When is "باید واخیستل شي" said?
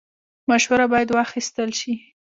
0.91-1.93